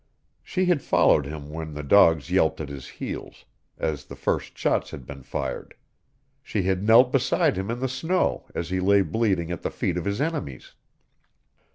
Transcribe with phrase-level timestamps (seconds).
[0.41, 3.45] She had followed him when the dog yelped at his heels,
[3.77, 5.75] as the first shots had been fired;
[6.41, 9.97] she had knelt beside him in the snow as he lay bleeding at the feet
[9.97, 10.73] of his enemies.